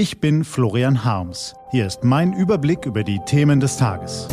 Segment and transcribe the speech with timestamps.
[0.00, 1.54] Ich bin Florian Harms.
[1.72, 4.28] Hier ist mein Überblick über die Themen des Tages.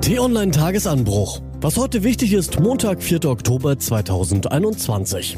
[0.00, 1.40] T-Online Tagesanbruch.
[1.60, 3.24] Was heute wichtig ist, Montag, 4.
[3.24, 5.36] Oktober 2021.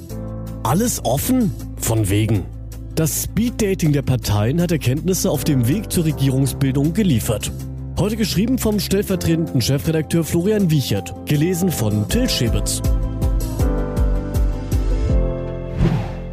[0.64, 1.50] Alles offen?
[1.78, 2.44] Von wegen.
[2.94, 7.50] Das Speeddating der Parteien hat Erkenntnisse auf dem Weg zur Regierungsbildung geliefert.
[7.98, 12.82] Heute geschrieben vom stellvertretenden Chefredakteur Florian Wiechert, gelesen von Till Schäbitz.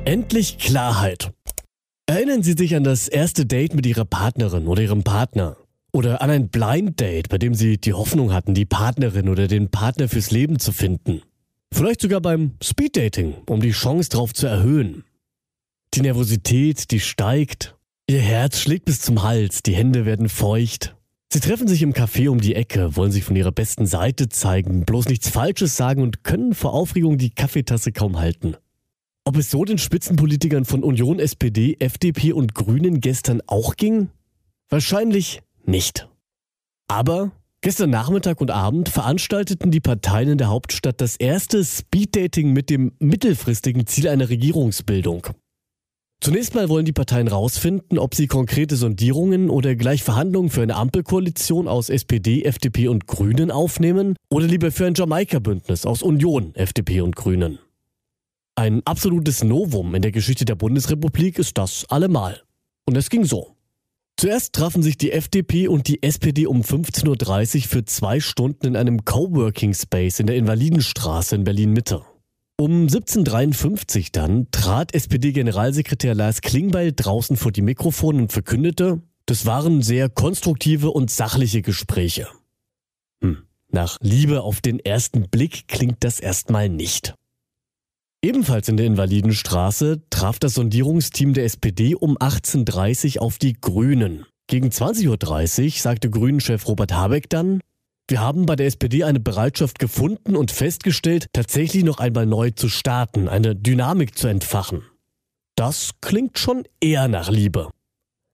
[0.03, 1.31] Endlich Klarheit.
[2.27, 5.55] Erinnern Sie sich an das erste Date mit Ihrer Partnerin oder Ihrem Partner?
[5.93, 9.71] Oder an ein Blind Date, bei dem Sie die Hoffnung hatten, die Partnerin oder den
[9.71, 11.21] Partner fürs Leben zu finden?
[11.73, 15.05] Vielleicht sogar beim Speed Dating, um die Chance darauf zu erhöhen.
[15.93, 17.77] Die Nervosität, die steigt.
[18.09, 20.97] Ihr Herz schlägt bis zum Hals, die Hände werden feucht.
[21.31, 24.83] Sie treffen sich im Café um die Ecke, wollen sich von ihrer besten Seite zeigen,
[24.83, 28.57] bloß nichts Falsches sagen und können vor Aufregung die Kaffeetasse kaum halten.
[29.27, 34.07] Ob es so den Spitzenpolitikern von Union, SPD, FDP und Grünen gestern auch ging?
[34.69, 36.07] Wahrscheinlich nicht.
[36.87, 42.69] Aber gestern Nachmittag und Abend veranstalteten die Parteien in der Hauptstadt das erste Speeddating mit
[42.69, 45.27] dem mittelfristigen Ziel einer Regierungsbildung.
[46.21, 50.77] Zunächst mal wollen die Parteien herausfinden, ob sie konkrete Sondierungen oder gleich Verhandlungen für eine
[50.77, 57.01] Ampelkoalition aus SPD, FDP und Grünen aufnehmen oder lieber für ein Jamaika-Bündnis aus Union, FDP
[57.01, 57.59] und Grünen.
[58.59, 62.41] Ein absolutes Novum in der Geschichte der Bundesrepublik ist das allemal.
[62.85, 63.55] Und es ging so.
[64.19, 68.75] Zuerst trafen sich die FDP und die SPD um 15.30 Uhr für zwei Stunden in
[68.75, 72.01] einem Coworking Space in der Invalidenstraße in Berlin Mitte.
[72.59, 79.45] Um 17.53 Uhr dann trat SPD-Generalsekretär Lars Klingbeil draußen vor die Mikrofone und verkündete, das
[79.45, 82.27] waren sehr konstruktive und sachliche Gespräche.
[83.21, 87.13] Hm, nach Liebe auf den ersten Blick klingt das erstmal nicht.
[88.23, 94.25] Ebenfalls in der Invalidenstraße traf das Sondierungsteam der SPD um 18.30 Uhr auf die Grünen.
[94.47, 97.61] Gegen 20.30 Uhr sagte Grünen-Chef Robert Habeck dann,
[98.09, 102.69] wir haben bei der SPD eine Bereitschaft gefunden und festgestellt, tatsächlich noch einmal neu zu
[102.69, 104.83] starten, eine Dynamik zu entfachen.
[105.55, 107.69] Das klingt schon eher nach Liebe.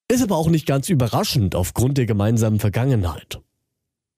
[0.09, 3.41] Ist aber auch nicht ganz überraschend aufgrund der gemeinsamen Vergangenheit.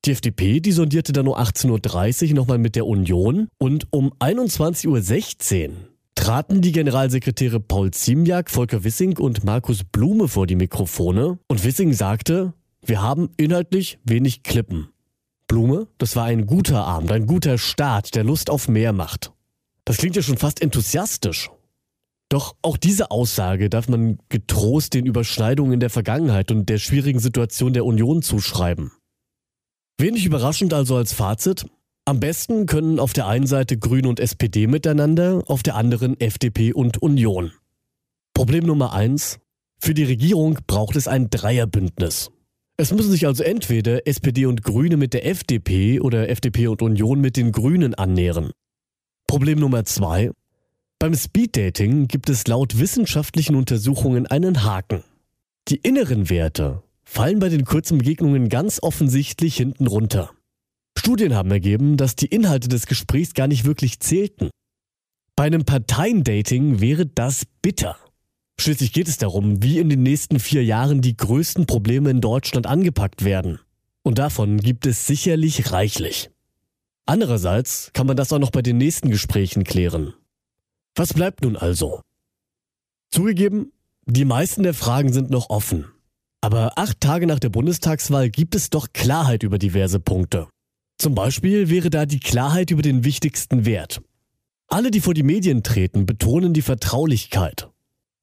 [0.05, 5.67] Die FDP, die sondierte dann um 18.30 Uhr nochmal mit der Union und um 21.16
[5.67, 5.73] Uhr
[6.13, 11.93] traten die Generalsekretäre Paul Ziemiak, Volker Wissing und Markus Blume vor die Mikrofone und Wissing
[11.93, 14.89] sagte, wir haben inhaltlich wenig Klippen.
[15.47, 19.33] Blume, das war ein guter Abend, ein guter Start, der Lust auf mehr macht.
[19.85, 21.49] Das klingt ja schon fast enthusiastisch.
[22.29, 27.73] Doch auch diese Aussage darf man getrost den Überschneidungen der Vergangenheit und der schwierigen Situation
[27.73, 28.91] der Union zuschreiben.
[29.97, 31.65] Wenig überraschend also als Fazit.
[32.03, 36.73] Am besten können auf der einen Seite Grüne und SPD miteinander, auf der anderen FDP
[36.73, 37.51] und Union.
[38.33, 39.39] Problem Nummer eins.
[39.79, 42.29] Für die Regierung braucht es ein Dreierbündnis.
[42.77, 47.21] Es müssen sich also entweder SPD und Grüne mit der FDP oder FDP und Union
[47.21, 48.51] mit den Grünen annähern.
[49.27, 50.31] Problem Nummer zwei.
[50.99, 55.03] Beim Speeddating gibt es laut wissenschaftlichen Untersuchungen einen Haken.
[55.69, 60.31] Die inneren Werte, fallen bei den kurzen Begegnungen ganz offensichtlich hinten runter.
[60.97, 64.49] Studien haben ergeben, dass die Inhalte des Gesprächs gar nicht wirklich zählten.
[65.35, 67.97] Bei einem Parteiendating wäre das bitter.
[68.59, 72.67] Schließlich geht es darum, wie in den nächsten vier Jahren die größten Probleme in Deutschland
[72.67, 73.59] angepackt werden.
[74.01, 76.31] Und davon gibt es sicherlich reichlich.
[77.05, 80.13] Andererseits kann man das auch noch bei den nächsten Gesprächen klären.
[80.95, 82.01] Was bleibt nun also?
[83.11, 83.73] Zugegeben,
[84.05, 85.85] die meisten der Fragen sind noch offen.
[86.45, 90.47] Aber acht Tage nach der Bundestagswahl gibt es doch Klarheit über diverse Punkte.
[90.99, 93.99] Zum Beispiel wäre da die Klarheit über den wichtigsten Wert.
[94.67, 97.71] Alle, die vor die Medien treten, betonen die Vertraulichkeit.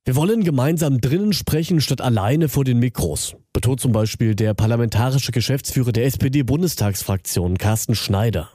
[0.05, 5.32] Wir wollen gemeinsam drinnen sprechen statt alleine vor den Mikros, betont zum Beispiel der parlamentarische
[5.32, 8.50] Geschäftsführer der SPD-Bundestagsfraktion Carsten Schneider.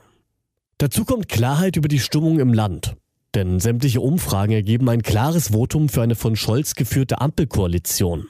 [0.77, 2.95] Dazu kommt Klarheit über die Stimmung im Land.
[3.35, 8.29] Denn sämtliche Umfragen ergeben ein klares Votum für eine von Scholz geführte Ampelkoalition.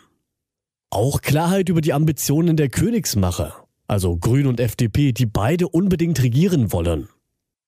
[0.89, 6.71] Auch Klarheit über die Ambitionen der Königsmacher, also Grün und FDP, die beide unbedingt regieren
[6.71, 7.09] wollen.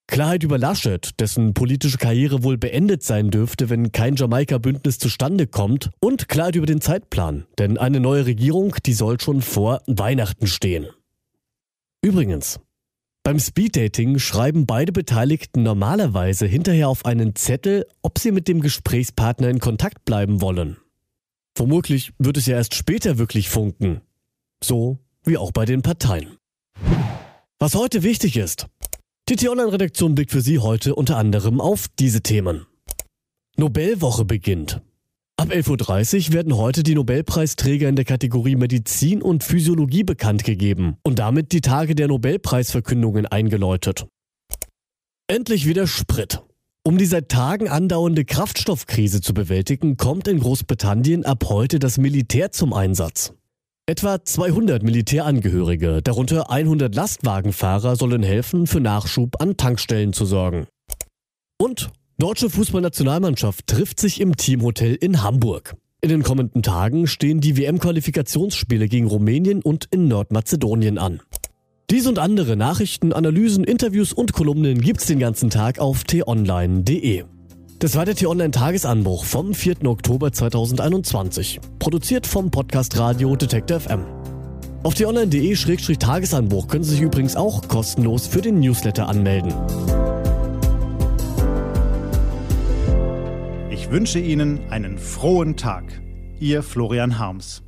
[0.07, 5.91] Klarheit über Laschet, dessen politische Karriere wohl beendet sein dürfte, wenn kein Jamaika-Bündnis zustande kommt.
[5.99, 10.88] Und Klarheit über den Zeitplan, denn eine neue Regierung, die soll schon vor Weihnachten stehen.
[12.01, 12.59] Übrigens,
[13.23, 19.49] beim Speeddating schreiben beide Beteiligten normalerweise hinterher auf einen Zettel, ob sie mit dem Gesprächspartner
[19.49, 20.77] in Kontakt bleiben wollen.
[21.59, 24.01] Womöglich wird es ja erst später wirklich funken.
[24.63, 26.38] So wie auch bei den Parteien.
[27.59, 28.67] Was heute wichtig ist.
[29.27, 32.65] Die T-Online-Redaktion blickt für Sie heute unter anderem auf diese Themen.
[33.57, 34.81] Nobelwoche beginnt.
[35.35, 40.95] Ab 11.30 Uhr werden heute die Nobelpreisträger in der Kategorie Medizin und Physiologie bekannt gegeben
[41.03, 44.07] und damit die Tage der Nobelpreisverkündungen eingeläutet.
[45.27, 46.41] Endlich wieder Sprit.
[46.83, 52.51] Um die seit Tagen andauernde Kraftstoffkrise zu bewältigen, kommt in Großbritannien ab heute das Militär
[52.51, 53.33] zum Einsatz.
[53.85, 60.67] Etwa 200 Militärangehörige, darunter 100 Lastwagenfahrer, sollen helfen, für Nachschub an Tankstellen zu sorgen.
[61.57, 65.77] Und Deutsche Fußballnationalmannschaft trifft sich im Teamhotel in Hamburg.
[66.01, 71.21] In den kommenden Tagen stehen die WM-Qualifikationsspiele gegen Rumänien und in Nordmazedonien an.
[71.91, 77.24] Dies und andere Nachrichten, Analysen, Interviews und Kolumnen gibt's den ganzen Tag auf t-online.de.
[77.80, 79.86] Das war der T-Online-Tagesanbruch vom 4.
[79.86, 81.59] Oktober 2021.
[81.80, 84.03] Produziert vom Podcast Radio Detector FM.
[84.83, 89.51] Auf t-online.de-tagesanbruch können Sie sich übrigens auch kostenlos für den Newsletter anmelden.
[93.71, 96.03] Ich wünsche Ihnen einen frohen Tag.
[96.39, 97.63] Ihr Florian Harms.